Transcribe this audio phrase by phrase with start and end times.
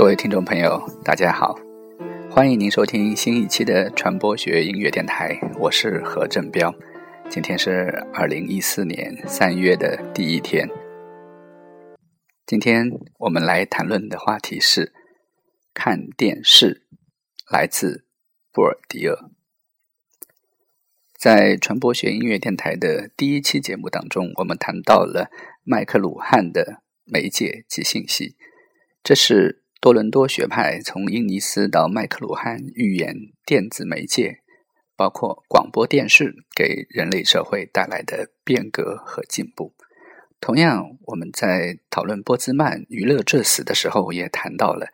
[0.00, 1.54] 各位听众朋友，大家好，
[2.30, 6.74] 欢迎您收听新一期的传播学音乐电台，我是何振彪。
[7.28, 10.66] 今天是二零一四年三月的第一天。
[12.46, 14.94] 今天我们来谈论的话题是
[15.74, 16.86] 看电视，
[17.50, 18.06] 来自
[18.54, 19.30] 布尔迪厄。
[21.18, 25.30] 在传播学音乐电台的第一期节目当中，我们谈到了
[25.62, 28.34] 麦克鲁汉的媒介及信息，
[29.04, 29.59] 这是。
[29.80, 33.16] 多伦多学派从英尼斯到麦克鲁汉预言
[33.46, 34.40] 电子媒介，
[34.94, 39.72] 包括广播电视给人类社会带来的变革和进步。
[40.38, 44.88] 同样，我们在讨论波兹曼《娱乐至死》的时候，也谈到了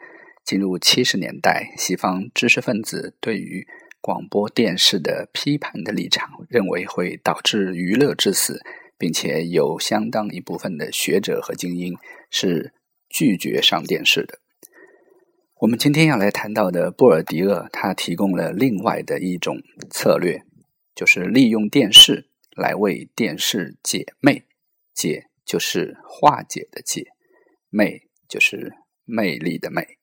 [0.45, 3.67] 进入七十年代，西方知识分子对于
[4.01, 8.63] 广播电视的批判的立场，认为会导致娱乐至死，
[8.97, 11.97] 并且有相当一部分的学者和精英
[12.31, 12.73] 是
[13.09, 14.39] 拒绝上电视的。
[15.61, 19.57] 我们今天要来谈到的布尔迪厄，他提供了另外的一种
[19.89, 20.43] 策略，
[20.95, 24.45] 就是利用电视来为电视解魅。
[24.93, 27.07] 解就是化解的解，
[27.71, 28.75] 魅就是
[29.07, 29.97] 魅力的魅。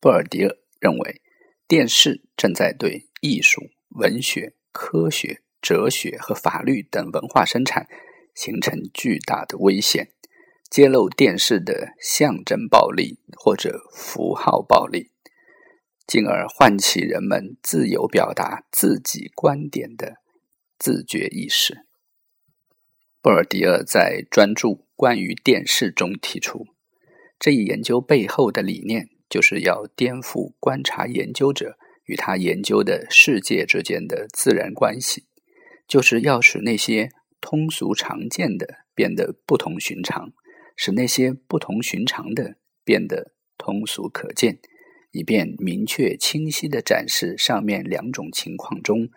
[0.00, 1.20] 布尔迪厄认为，
[1.68, 7.86] 电视正在对艺术、文学、科学、哲学和法律等文化生产
[8.34, 10.13] 形成巨大的危险。
[10.74, 15.12] 揭露电视的象征暴力或者符号暴力，
[16.04, 20.16] 进而唤起人们自由表达自己观点的
[20.76, 21.86] 自觉意识。
[23.22, 26.66] 布尔迪厄在专注关于电视中提出，
[27.38, 35.26] 这一研究背后的理念就是要颠覆观察研究者与他研究的世界之间的自然关系，
[35.86, 40.32] 就是要使那些通俗常见的变得不同寻常。
[40.76, 44.58] 使那些不同寻常的变得通俗可见，
[45.12, 49.08] 以便明确清晰地展示上面两种情况中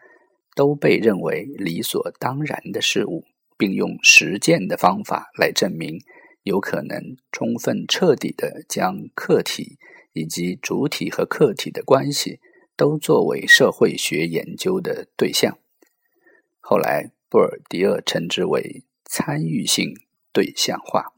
[0.56, 3.25] 都被认为理所当然的事物，
[3.57, 6.00] 并用实践的方法来证明
[6.44, 9.78] 有可能充分彻底地将客体
[10.13, 12.40] 以及主体和客体的关系
[12.75, 15.57] 都作为社会学研究的对象。
[16.59, 19.94] 后来，布尔迪厄称之为参与性
[20.31, 21.16] 对象化。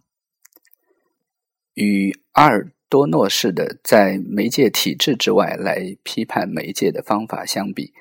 [1.80, 7.94] 与阿尔多诺式的在媒介体制之外来批判媒介的方法相比，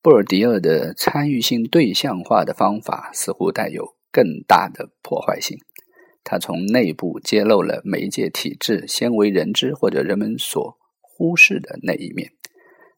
[0.00, 5.58] 布尔迪厄的参与性对象化的方法似乎带有更大的破坏性。
[6.24, 12.32] 他从内部揭露了媒介体制鲜为人知或者人们所忽视的那一面。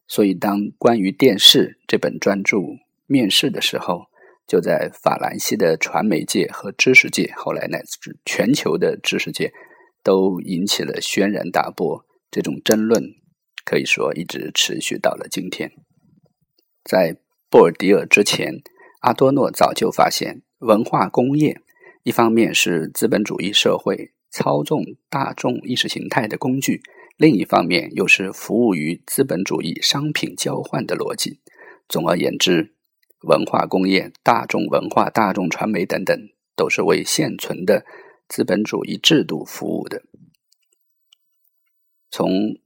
[0.07, 2.59] 所以，当关于电视这本专著
[3.07, 4.05] 面世的时候，
[4.47, 9.51] 就在法兰西的传媒界和知识界，后来乃至全球的知识界。
[10.03, 13.15] 都引起了轩然大波，这种争论
[13.65, 15.71] 可以说一直持续到了今天。
[16.83, 17.17] 在
[17.49, 18.61] 布尔迪尔之前，
[19.01, 21.61] 阿多诺早就发现，文化工业
[22.03, 26.81] 一方面是资本主义社会操纵大众意识形态的工具，
[27.17, 31.39] 另一方面又是服务于资本主义商品交换的逻辑。
[31.87, 32.75] 总而言之，
[33.23, 36.17] 文化工业、大众文化、大众传媒等等，
[36.55, 37.83] 都是为现存的。
[38.29, 40.03] 资本主义制度服务的，
[42.11, 42.59] 从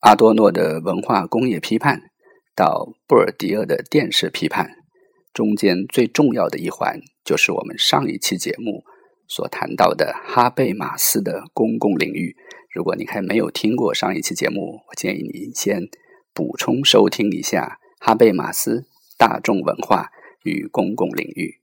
[0.00, 2.10] 阿多诺的文化工业批判
[2.54, 4.84] 到布尔迪厄的电视批判，
[5.32, 8.84] 中间最重要的一环就是我们上一期节目
[9.26, 12.36] 所谈到的哈贝马斯的公共领域。
[12.70, 15.88] 如果你还没有听过上一期节目，我建议你先
[16.34, 18.86] 补充收听一下哈贝马斯
[19.16, 20.10] 大众文化
[20.44, 21.62] 与公共领域。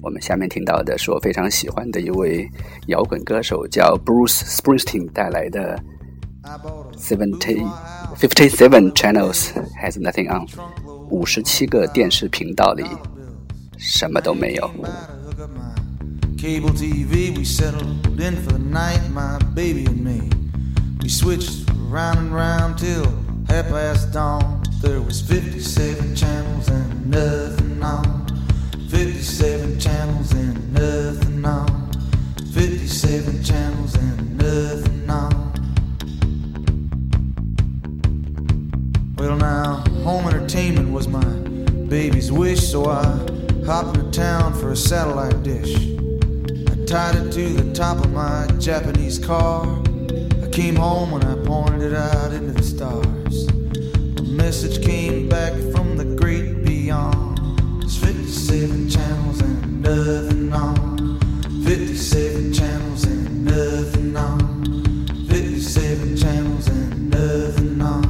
[0.00, 2.48] 我们下面听到的是我非常喜欢的一位
[2.86, 5.78] 摇滚歌手，叫 Bruce Springsteen 带来的
[6.96, 7.66] Seventy
[8.16, 9.50] Fifty Seven Channels
[9.82, 10.46] Has Nothing On，
[11.10, 12.84] 五十七个电视频道里
[13.76, 14.70] 什么都没有。
[16.38, 20.28] Cable TV, we settled in for the night, my baby and me.
[21.00, 23.06] We switched round and round till
[23.48, 24.62] half past dawn.
[24.82, 28.23] There was 57 channels and nothing on.
[29.24, 31.90] 57 channels and nothing on.
[32.52, 35.54] 57 channels and nothing on.
[39.16, 41.24] Well, now, home entertainment was my
[41.88, 43.02] baby's wish, so I
[43.64, 45.74] hopped into town for a satellite dish.
[45.74, 49.64] I tied it to the top of my Japanese car.
[50.42, 53.48] I came home when I pointed it out into the stars.
[54.18, 57.40] A message came back from the great beyond.
[57.82, 58.83] It's 57
[59.84, 61.20] nothing on.
[61.64, 65.06] 57 channels and nothing on.
[65.28, 68.02] 57 channels and nothing on.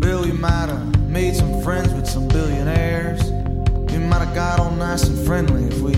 [0.00, 3.22] Bill, you might have made some friends with some billionaires.
[3.90, 5.94] You might have got all nice and friendly if we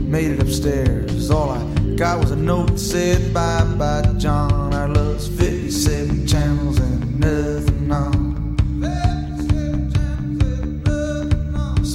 [0.00, 1.30] made it upstairs.
[1.30, 1.62] All I
[1.96, 4.72] got was a note that said bye bye, John.
[4.72, 7.55] Our love's 57 channels and nothing.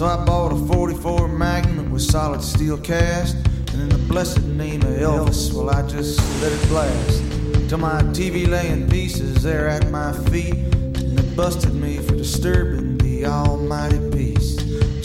[0.02, 3.36] So I bought a 44 Magnum with solid steel cast.
[3.72, 7.70] And in the blessed name of Elvis, well, I just let it blast.
[7.70, 10.56] Till my TV lay in pieces there at my feet.
[10.56, 14.56] And they busted me for disturbing the almighty peace.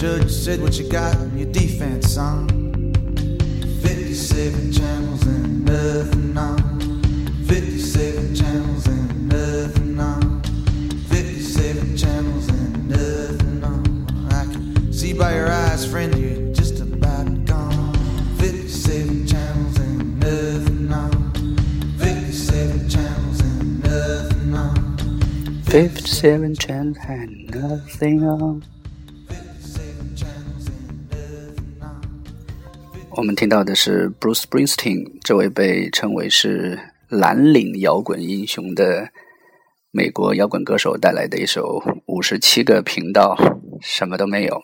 [0.01, 2.49] Judge said, What you got in your defense, son?
[3.83, 7.35] 57 channels and nothing on.
[7.45, 10.16] 57 channels and nothing on.
[15.17, 17.95] By your eyes, friend, you're just about gone.
[18.39, 21.33] 57 channels and nothing on.
[21.99, 24.99] 57 channels and nothing on.
[25.65, 28.85] 57 channels and nothing on。
[29.27, 32.03] 57 channels and nothing on.
[33.11, 36.79] 我们听到的是 Bruce Springsteen 这位被称为是
[37.09, 39.09] 蓝领摇滚英雄的
[39.91, 43.35] 美国摇滚歌手带来的一首五十七个频道
[43.81, 44.63] 什么都没有。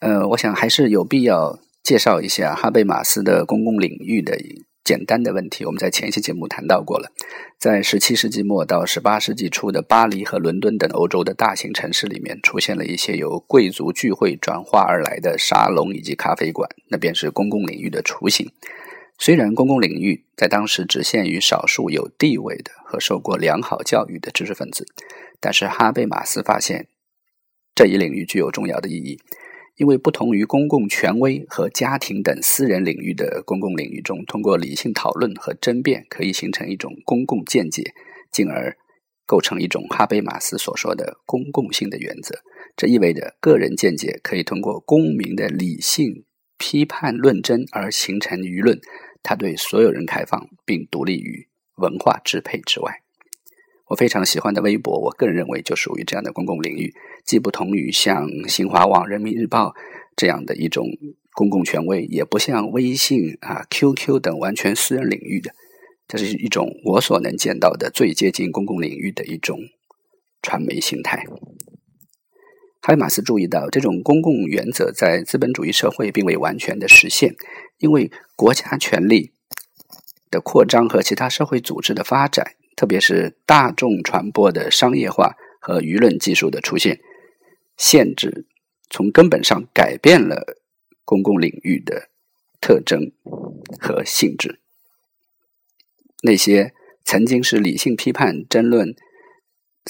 [0.00, 4.38] 呃，我想还是有必要介绍一下哈贝马斯的公共领域的
[4.84, 5.64] 简单的问题。
[5.64, 7.10] 我们在前一期节目谈到过了，
[7.58, 18.52] 在十七世纪末到十八世纪初的巴黎和伦敦等欧洲的大型城市里面，出现了一些由贵族聚会转化而来的沙龙以及咖啡馆，那便是公共领域的雏形。
[19.18, 24.86] 虽然公共领域在当时只限于少数有地位的和受过良好教育的知识分子，
[25.40, 26.86] 但是哈贝马斯发现
[27.74, 29.18] 这一领域具有重要的意义，
[29.78, 37.94] 因为不同于公共权威和家庭等私人领域的公共领域中，通过理性讨论和争辩可以形成一种公共见解，
[38.32, 38.76] 进而
[39.24, 42.40] 构成一种哈贝马斯所说的公共性的原则。
[42.76, 46.24] 这意味着个人见解可以通过公民的理性
[46.58, 48.80] 批判论争而形成舆论。
[49.22, 53.02] 它对所有人开放，并独立于文化支配之外。
[53.88, 56.94] 我非常喜欢的微博，我个人认为就属于这样的公共领域，
[57.24, 59.74] 既不同于像新华网、人民日报
[60.14, 60.86] 这样的一种
[61.32, 65.52] 公共权威，也不像微信啊、QQ 等完全私人领域的。
[66.06, 69.58] 这是一种我所能见到的最接近公共领域的一种
[70.42, 71.24] 传媒形态。
[72.80, 77.34] 哈贝马斯注意到，这种公共原则在资本主义社会并未完全的实现，
[77.78, 79.32] 因为国家权力
[80.30, 87.00] 的扩张和其他社会组织的发展，特别是大众传播的商业化和舆论技术的出现，
[87.76, 88.46] 限制
[88.88, 90.56] 从根本上改变了
[91.04, 92.08] 公共领域的
[92.60, 93.10] 特征
[93.80, 94.60] 和性质。
[96.22, 96.72] 那些
[97.02, 98.94] 曾经是理性批判、争论。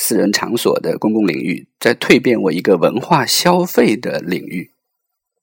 [0.00, 4.70] 私人场所的公共领域在蜕变为一个文化消费的领域，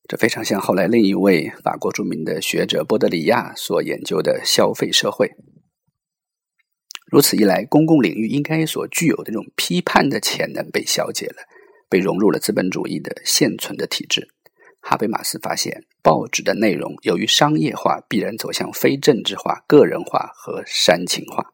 [0.08, 5.36] 这非常像后来另一位法国著名的学者波德里亚所研究的消费社会。
[7.16, 11.48] 如此一来，公共领域应该所具有的这种批判的潜能被消解了，
[11.90, 14.28] 被融入了资本主义的现存的体制。
[14.82, 21.54] 哈贝马斯发现，报纸的内容由于商业化，必然走向非政治化、个人化和煽情化。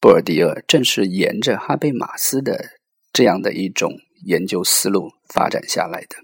[0.00, 2.78] 布尔迪厄正是沿着哈贝马斯的
[3.12, 3.92] 这样的一种
[4.24, 6.16] 研究思路发展下来的。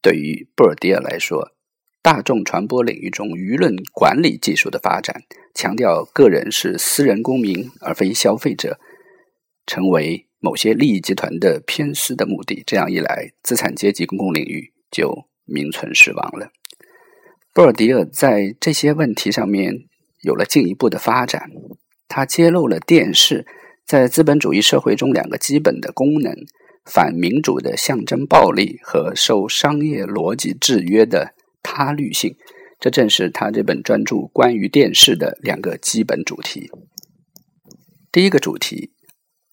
[0.00, 1.50] 对于布尔迪厄来说，
[2.08, 8.80] 大众传播领域中舆论管理技术的发展，强调个人是私人公民而非消费者，
[9.66, 12.62] 成为某些利益集团的偏私的目的。
[12.66, 16.50] 这样一来，资产阶级公共领域就名存实亡了。
[17.52, 19.74] 布尔迪厄在这些问题上面
[20.22, 21.50] 有了进一步的发展。
[22.08, 23.46] 他揭露了电视
[23.84, 26.34] 在资本主义社会中两个基本的功能：
[26.86, 31.34] 反民主的象征暴力和受商业逻辑制约的
[31.70, 32.34] 他律性。
[32.80, 36.70] 这正是他这本专著关于电视的两个基本主题。
[38.12, 38.92] 第一个主题，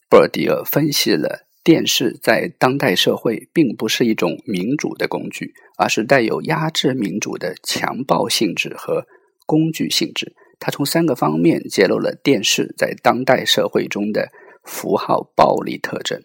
[0.09, 9.07] 布尔迪厄分析了电视在当代社会并不是一种民主的工具，而是带有压制民主的强暴性质和
[9.47, 10.35] 工具性质。
[10.59, 14.29] 他从三个方面揭露了电视在当代社会中的
[14.63, 16.21] 符号暴力特征。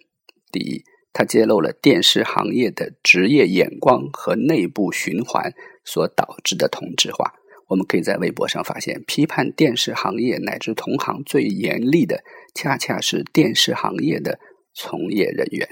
[0.53, 5.53] 第一，他揭露了电视行业的职业眼光和内部循环
[5.85, 7.35] 所导致的同质化。
[7.69, 12.25] 我们可以在微博上发现，批判电视行业乃至同行最严厉的，
[12.55, 14.41] 恰恰是电视行业的
[14.75, 15.69] 从业人员。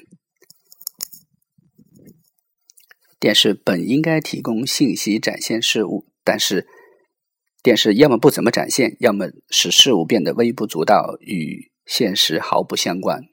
[3.19, 6.69] 电视本应该提供信息、展现事物，但是
[7.65, 13.25] 电视要么不怎么展现，要么使事物变得微不足道，与现实毫不相关。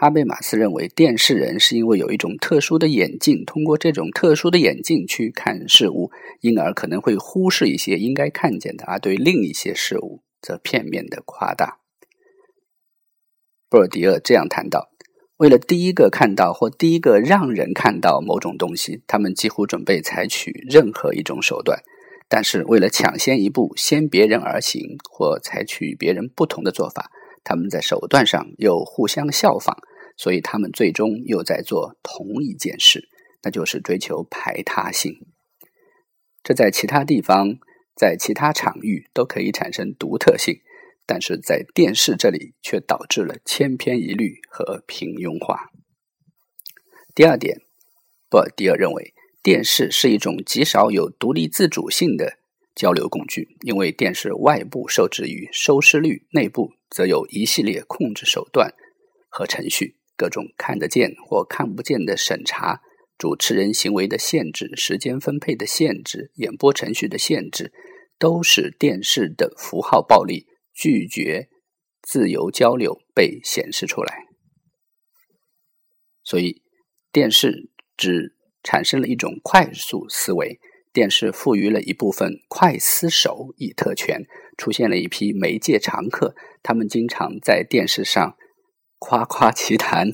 [0.00, 11.80] 哈贝马斯认为，电视人是因为有一种特殊的眼镜，通过这种特殊的眼镜去看事物，因而可能会忽视一些应该看见的，而对另一些事物则片面的夸大。
[13.68, 14.88] 布尔迪厄这样谈到：
[15.36, 21.76] 为了第一个看到或第一个让人看到某种东西，他们几乎准备采取任何一种手段；
[22.26, 27.10] 但是为了抢先一步，先别人而行，或采取别人不同的做法，
[27.44, 29.76] 他们在手段上又互相效仿。
[30.20, 33.08] 所以他们最终又在做同一件事，
[33.42, 35.14] 那就是追求排他性。
[36.42, 37.56] 这在其他地方、
[37.96, 40.60] 在其他场域都可以产生独特性，
[41.06, 45.70] 但是在电视这里却导致了千篇一律和平庸化。
[47.14, 47.62] 第二点，
[48.28, 52.34] 布尔迪尔认为，电视是一种极少有独立自主性的
[52.74, 58.74] 交流工具，因为电视外部受制于收视率，内部则有一系列控制手段
[59.30, 59.96] 和程序。
[60.20, 62.82] 各种看得见或看不见的审查、
[63.16, 67.72] 主持人行为的限制、时间分配的限制、演播程序的限制，
[68.18, 71.48] 都使电视的符号暴力、拒绝
[72.02, 74.26] 自由交流被显示出来。
[76.22, 76.60] 所以，
[77.10, 80.60] 电视只产生了一种快速思维，
[80.92, 84.26] 电视赋予了一部分快思手以特权，
[84.58, 88.36] 出现了一批媒介常客，他们经常在电视上。
[89.00, 90.10] 夸夸其谈，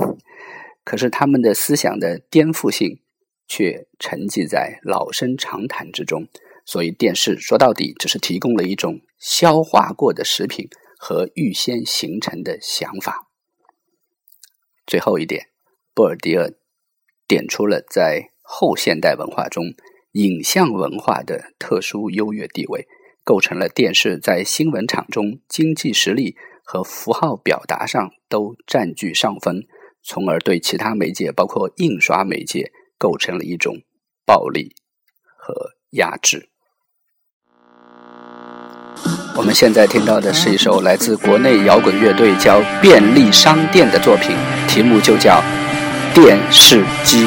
[0.84, 3.00] 可是他们的思想的颠覆性
[3.46, 6.28] 却沉寂在老生常谈之中。
[6.64, 13.28] 所以，电视说到底只是提供了一种消化过的食品和预先形成的想法。
[14.86, 15.50] 最后一点，
[15.92, 16.54] 布尔迪尔
[17.28, 19.74] 点出了在后现代文化中
[20.12, 22.86] 影像文化的特殊优越地位，
[23.22, 26.36] 构成了电视在新闻场中经济实力。
[26.68, 29.62] 和符号表达上都占据上风，
[30.02, 33.76] 从而对其他媒介，包括印刷媒介，构成了一种
[34.26, 34.74] 暴力
[35.38, 35.54] 和
[35.90, 36.48] 压制。
[39.36, 44.34] 我们现在听到的是一首来自国内摇滚乐队叫便利商店的作品，
[44.66, 45.40] 题目就叫
[46.14, 47.26] 《电视机》。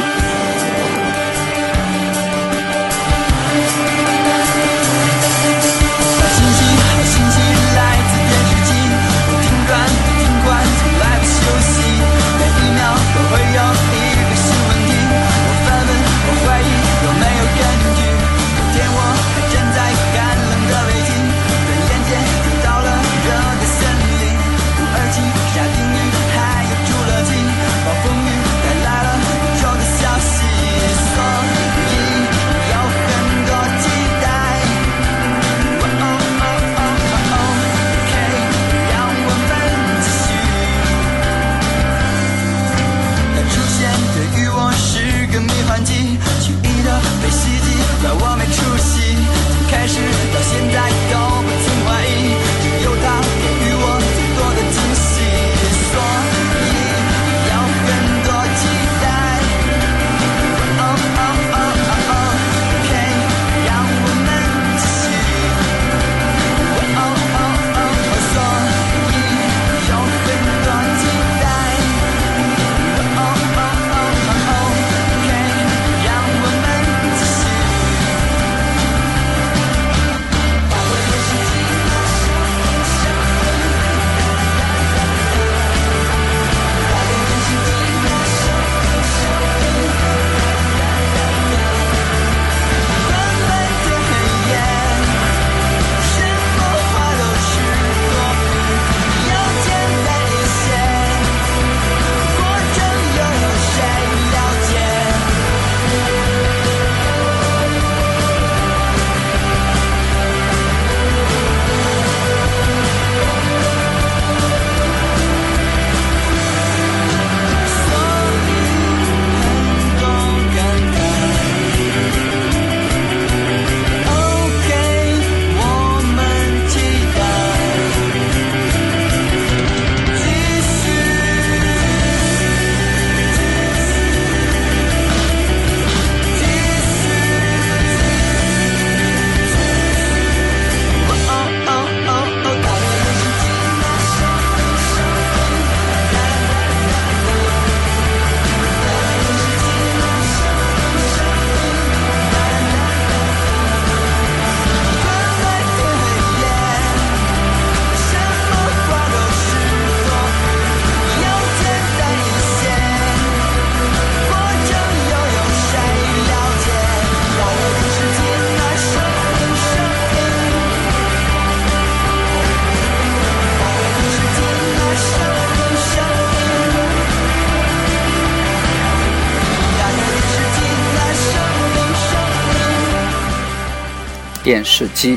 [184.50, 185.16] 电视机，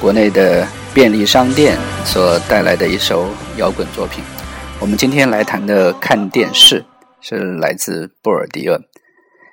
[0.00, 4.24] 国内的便利商店所带来的一首摇滚作品。
[4.80, 6.84] 我们今天来谈的看电视
[7.20, 8.82] 是来自布尔迪厄。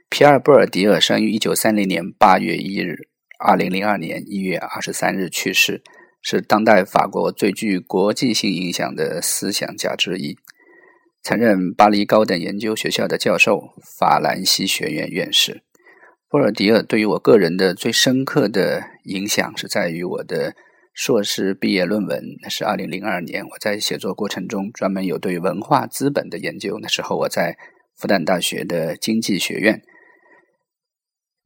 [0.09, 5.83] 皮尔·布尔迪厄生于一九三零年八月一日，二零零二年一月二十三日去世，
[6.23, 10.35] 是当代法国最具国际性影响的思想家之一。
[11.21, 15.61] 曾任巴黎高等研究学校的教授，法兰西学院院士。
[16.33, 20.55] 波尔迪厄对于我个人的最深刻的影响是在于我的
[20.91, 23.45] 硕士毕业论文，那是二零零二年。
[23.49, 26.79] 我在写作过程中专门有对文化资本的研究。
[26.81, 27.55] 那时候我在
[27.95, 29.83] 复旦大学的经济学院。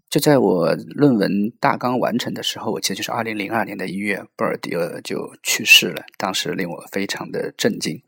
[0.10, 6.06] 就在我论文大纲完成的时候，我记得就是二零零二年的一月，布尔迪厄就去世了。
[6.17, 8.01] 当时令我非常的震惊。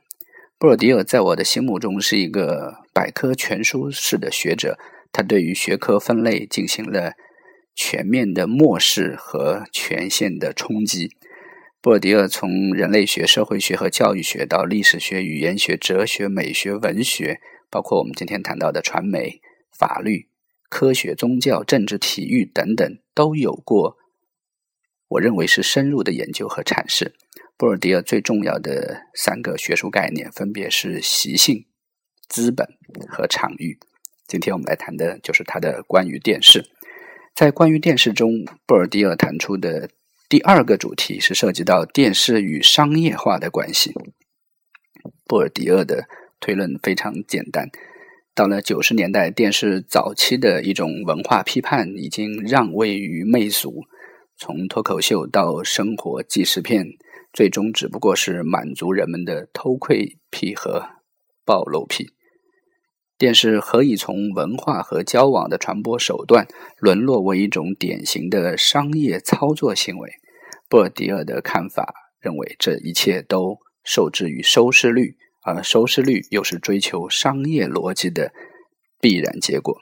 [0.57, 4.79] 布尔迪厄在我的心目中是一个百科全书式的学者。
[5.11, 7.13] 他对于学科分类进行了
[7.75, 11.11] 全面的漠视和全线的冲击。
[11.81, 17.39] 布尔迪厄从人类学、社会学和教育学到历史学、语言学、哲学、美学、文学，
[17.69, 20.27] 包括我们今天谈到的传媒、法律、
[20.69, 23.97] 科学、宗教、政治、体育等等，都有过
[25.07, 27.15] 我认为是深入的研究和阐释。
[27.55, 31.65] 布尔迪厄最重要的三个学术概念分别是习性、
[32.27, 32.67] 资本
[33.07, 33.79] 和场域。
[34.29, 36.63] 今天我们来谈的就是他的关于电视。
[37.33, 39.89] 在关于电视中，布尔迪厄谈出的
[40.29, 43.91] 第二个主题是涉及到电视与商业化的关系。
[45.25, 46.07] 布尔迪厄的
[46.39, 47.69] 推论非常简单：
[48.35, 53.81] 到了九十年代，电视早期的一种文化批判已经让位于媚俗，
[54.37, 56.85] 从脱口秀到生活纪实片，
[57.33, 60.87] 最终只不过是满足人们的偷窥癖和
[61.43, 62.11] 暴露癖。
[63.19, 70.09] 电视何以从文化和交往的传播手段沦落为一种典型的商业操作行为？
[70.69, 78.31] 布尔迪厄的看法认为，这一切都受制于收视率，而收视率又是追求商业逻辑的
[79.01, 79.77] 必然结果。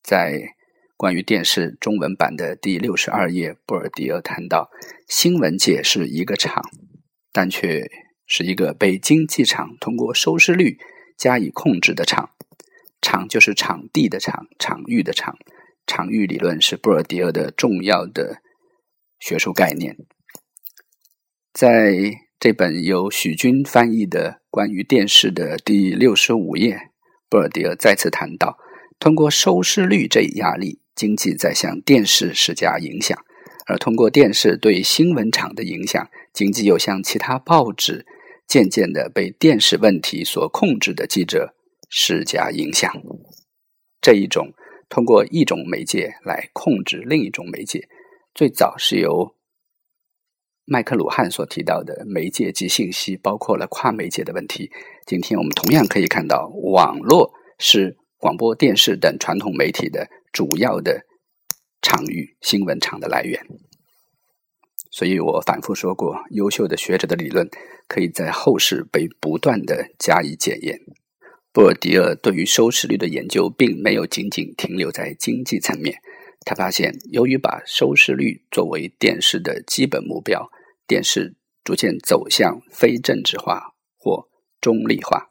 [0.00, 0.54] 在
[0.96, 4.70] 关于电视中文版的第六十二页，布尔迪厄谈到，
[5.08, 6.62] 新闻界是一个场，
[7.32, 7.90] 但却
[8.24, 10.78] 是一个被经济场通过收视率
[11.18, 12.30] 加以控制的场。
[13.02, 15.36] 场就是场地的场，场域的场。
[15.84, 18.38] 场域理论是布尔迪厄的重要的
[19.18, 19.96] 学术概念。
[21.52, 21.92] 在
[22.38, 26.90] 这本由许军翻译的关于电视的第六十五页，
[27.28, 28.56] 布尔迪厄再次谈到，
[29.00, 33.18] 通过收视率这一压力，经济在向电视施加影响；
[33.66, 38.06] 而通过电视对新闻场的影响，经济又向其他报纸
[38.46, 41.56] 渐渐的被电视问题所控制的记者。
[41.94, 42.90] 施加影响，
[44.00, 44.54] 这一种
[44.88, 47.86] 通过一种媒介来控制另一种媒介，
[48.34, 49.36] 最早是由
[50.64, 54.70] 麦克鲁汉所提到的媒介及信息，包括了跨媒介的问题。
[55.06, 61.04] 今天我们同样可以看到，网络是广播电视等传统媒体的主要的
[61.82, 63.38] 场域新闻场的来源。
[64.90, 67.46] 所以我反复说过，优秀的学者的理论
[67.86, 70.80] 可以在后世被不断的加以检验。
[71.52, 76.00] 布尔迪厄对于收视率的研究，并没有仅仅停留在经济层面。
[76.46, 80.50] 他发现，由于把收视率作为电视的基本目标，
[80.86, 84.28] 电视逐渐走向非政治化或
[84.62, 85.30] 中立化。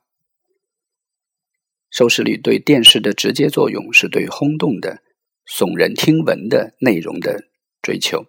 [1.90, 5.02] 收视率对电视的直接作用，是对轰动的、
[5.48, 7.50] 耸人听闻的内容的
[7.82, 8.28] 追求。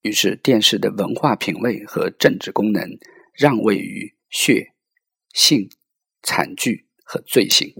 [0.00, 2.88] 于是，电视的文化品味和政治功能
[3.34, 4.72] 让位于血、
[5.34, 5.68] 性。
[6.24, 7.74] 惨剧和罪行，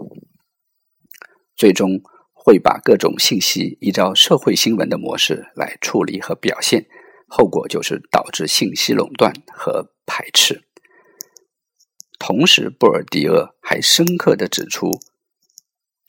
[1.56, 2.02] 最终
[2.32, 6.86] 会把各种信息依照社会新闻的模式来处理和表现，
[7.26, 10.62] 后果就是导致信息垄断和排斥。
[12.18, 14.90] 同时，布尔迪厄还深刻的指出，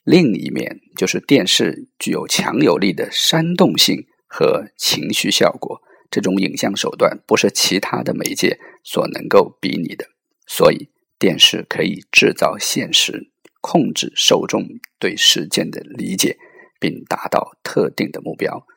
[0.03, 10.09] 另一面就是电视具有强有力的煽动性和情绪效果，这种影像手段不是其他的媒介所能够比拟的，
[10.45, 10.89] 所以。
[11.25, 14.61] 电视可以制造现实，控制受众
[14.99, 16.37] 对事件的理解，
[16.79, 18.67] 并达到特定的目标。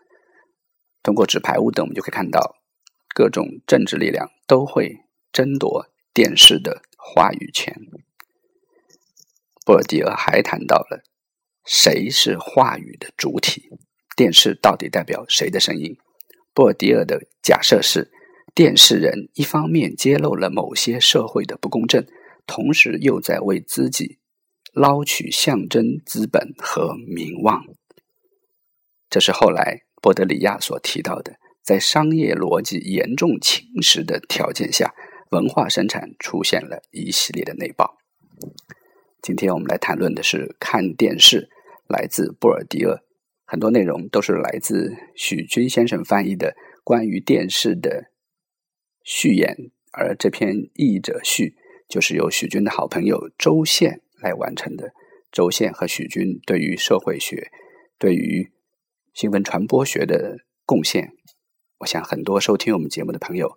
[1.03, 2.57] 通过纸牌屋等，我们就可以看到，
[3.15, 4.97] 各种政治力量都会
[5.31, 7.77] 争夺电视的话语权。
[9.67, 11.03] 布尔迪厄还谈到了
[11.67, 13.69] 谁是话语的主体，
[14.17, 15.99] 电视到底代表谁的声音？
[16.55, 18.11] 布尔迪厄的假设是，
[18.55, 22.03] 电视人一方面揭露了某些社会的不公正。
[22.49, 24.19] 同时又在为自己
[24.73, 27.63] 捞取象征资本和名望，
[29.11, 34.95] 这是后来波德里亚所提到的，在商业逻辑严重侵蚀的条件下，
[35.31, 37.99] 文化生产出现了一系列的内爆。
[39.21, 41.51] 今天我们来谈论的是看电视，
[41.87, 43.03] 来自布尔迪厄，
[43.45, 48.11] 很多内容都是来自许军先生翻译的关于电视的
[49.05, 51.57] 序言，而这篇译者序
[51.89, 54.93] 就是由许军的好朋友周宪来完成的。
[55.33, 57.51] 周宪和许军对于社会学、
[57.99, 58.51] 对于
[59.13, 61.13] 新闻传播学的贡献，
[61.79, 63.57] 我想很多收听我们节目的朋友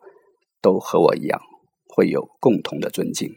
[0.61, 1.39] 都和我一样，
[1.87, 3.35] 会有共同的尊敬。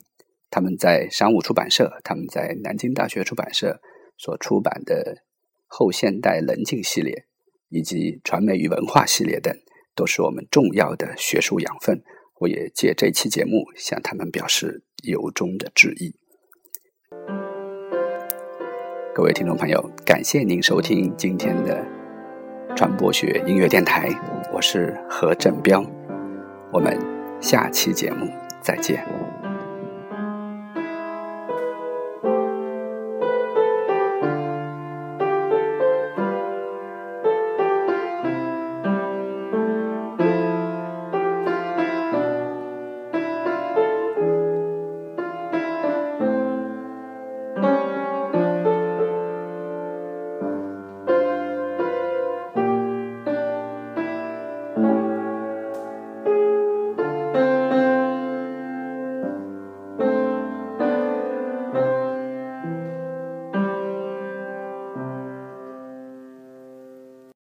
[0.50, 3.80] 他们在商务出版社，他们在南京大学出版社
[4.16, 5.16] 所出版的
[5.66, 7.26] 《后现代冷静》系列，
[7.68, 9.52] 以及《传媒与文化》系列等，
[9.94, 12.02] 都是我们重要的学术养分。
[12.44, 16.14] 我也借这期节目向他们表示由衷的致意。
[19.14, 21.82] 各位听众朋友，感谢您收听今天的
[22.76, 24.10] 传播学音乐电台，
[24.52, 25.82] 我是何振彪，
[26.70, 26.98] 我们
[27.40, 28.28] 下期节目
[28.60, 29.02] 再见。